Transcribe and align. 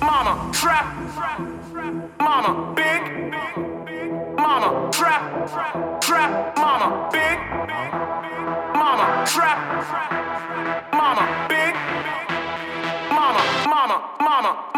Mama, 0.00 0.50
trap. 0.52 0.86
Mama, 2.18 2.74
big. 2.74 3.02
Mama, 4.36 4.90
trap. 4.92 6.00
Trap. 6.00 6.56
Mama, 6.56 7.08
big. 7.12 7.38
Mama, 8.74 9.24
trap. 9.26 9.58
Mama, 10.92 11.24
big. 11.48 11.74
Mama, 13.10 13.42
mama, 13.66 13.96
mama, 14.20 14.75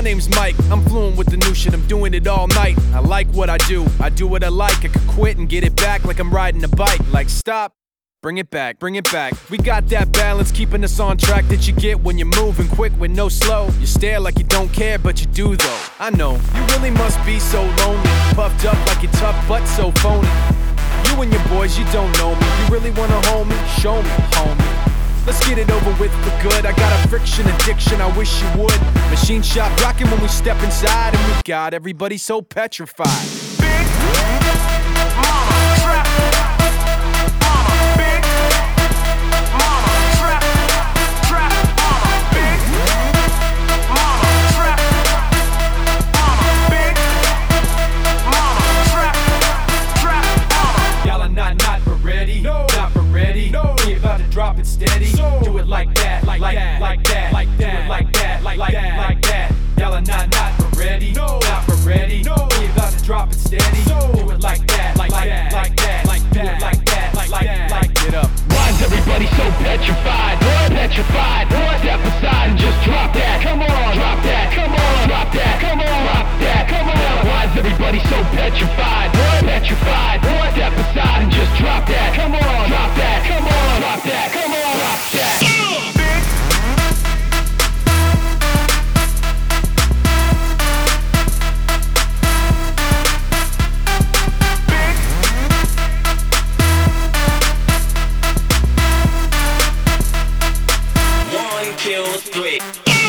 My 0.00 0.04
name's 0.04 0.30
Mike. 0.30 0.56
I'm 0.70 0.82
fluent 0.86 1.18
with 1.18 1.26
the 1.26 1.36
new 1.36 1.52
shit. 1.52 1.74
I'm 1.74 1.86
doing 1.86 2.14
it 2.14 2.26
all 2.26 2.46
night. 2.48 2.78
I 2.94 3.00
like 3.00 3.26
what 3.32 3.50
I 3.50 3.58
do. 3.58 3.84
I 4.00 4.08
do 4.08 4.26
what 4.26 4.42
I 4.42 4.48
like. 4.48 4.82
I 4.82 4.88
could 4.88 5.06
quit 5.08 5.36
and 5.36 5.46
get 5.46 5.62
it 5.62 5.76
back 5.76 6.06
like 6.06 6.18
I'm 6.18 6.32
riding 6.32 6.64
a 6.64 6.68
bike. 6.68 7.06
Like 7.12 7.28
stop. 7.28 7.74
Bring 8.22 8.38
it 8.38 8.48
back, 8.48 8.78
bring 8.78 8.94
it 8.94 9.12
back. 9.12 9.34
We 9.50 9.58
got 9.58 9.88
that 9.88 10.10
balance 10.12 10.52
keeping 10.52 10.82
us 10.84 10.98
on 11.00 11.18
track 11.18 11.46
that 11.48 11.68
you 11.68 11.74
get 11.74 12.00
when 12.00 12.16
you're 12.16 12.34
moving 12.42 12.66
quick 12.68 12.98
with 12.98 13.10
no 13.10 13.28
slow. 13.28 13.68
You 13.78 13.86
stare 13.86 14.20
like 14.20 14.38
you 14.38 14.44
don't 14.44 14.72
care, 14.72 14.98
but 14.98 15.20
you 15.20 15.26
do 15.26 15.54
though. 15.54 15.80
I 15.98 16.08
know, 16.08 16.32
you 16.54 16.62
really 16.74 16.90
must 16.90 17.22
be 17.26 17.38
so 17.38 17.60
lonely. 17.60 18.10
Puffed 18.32 18.64
up 18.64 18.86
like 18.86 19.02
you're 19.02 19.12
tough, 19.12 19.36
but 19.46 19.66
so 19.66 19.90
phony. 20.00 20.28
You 21.08 21.20
and 21.20 21.30
your 21.30 21.44
boys, 21.48 21.78
you 21.78 21.84
don't 21.92 22.10
know 22.16 22.34
me. 22.34 22.46
You 22.46 22.72
really 22.72 22.90
wanna 22.92 23.20
hold 23.26 23.48
me? 23.48 23.56
Show 23.78 24.00
me, 24.00 24.08
homie. 24.32 24.89
Let's 25.26 25.46
get 25.46 25.58
it 25.58 25.70
over 25.70 25.90
with 26.00 26.12
for 26.24 26.42
good. 26.42 26.66
I 26.66 26.72
got 26.72 27.04
a 27.04 27.08
friction 27.08 27.46
addiction, 27.46 28.00
I 28.00 28.16
wish 28.16 28.42
you 28.42 28.48
would. 28.62 28.80
Machine 29.10 29.42
shop 29.42 29.70
rocking 29.80 30.10
when 30.10 30.20
we 30.20 30.28
step 30.28 30.62
inside, 30.62 31.14
and 31.14 31.26
we 31.26 31.40
got 31.44 31.74
everybody 31.74 32.18
so 32.18 32.42
petrified. 32.42 33.39
Steady. 54.70 55.39
Earthquake. 102.20 102.99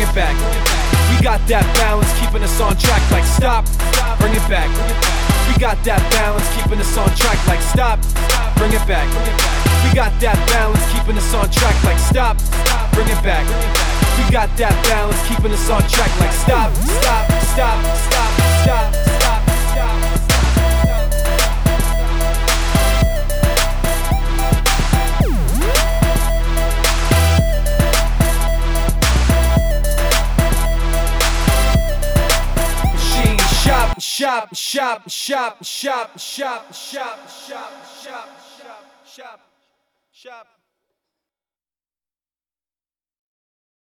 Bring 0.00 0.08
it 0.08 0.14
back. 0.14 0.36
We 1.12 1.22
got 1.22 1.40
that 1.48 1.66
balance 1.76 2.08
keeping 2.20 2.42
us 2.42 2.60
on 2.60 2.76
track. 2.76 3.02
Like 3.10 3.24
stop, 3.24 3.66
bring 4.18 4.32
it 4.32 4.48
back. 4.48 4.70
We 5.48 5.60
got 5.60 5.76
that 5.84 6.00
balance 6.12 6.48
keeping 6.56 6.80
us 6.80 6.96
on 6.96 7.08
track. 7.16 7.36
Like 7.46 7.60
stop, 7.60 8.00
bring 8.56 8.72
it 8.72 8.86
back. 8.88 9.08
We 9.84 9.92
got 9.94 10.12
that 10.20 10.40
balance 10.48 10.80
keeping 10.92 11.18
us 11.18 11.34
on 11.34 11.50
track. 11.50 11.76
Like 11.84 11.98
stop, 11.98 12.36
bring 12.96 13.08
it 13.08 13.20
back. 13.20 13.44
We 14.16 14.32
got 14.32 14.48
that 14.56 14.72
balance 14.88 15.20
keeping 15.28 15.52
us 15.52 15.68
on 15.68 15.82
track. 15.88 16.12
Like 16.20 16.32
stop, 16.32 16.72
stop, 16.72 17.28
stop, 17.52 17.78
stop, 17.84 18.32
stop, 18.64 19.09
shop, 34.20 34.54
shop, 34.54 35.08
shop, 35.08 35.64
shop, 35.64 36.18
shop, 36.18 36.74
shop, 36.74 36.74
shop, 36.74 37.72
shop, 38.04 38.28
shop, 39.06 39.06
shop, 39.06 39.40
shop. 40.12 40.59